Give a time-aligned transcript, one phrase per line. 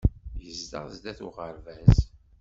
[0.43, 1.97] Yezdeɣ sdat uɣerbaz.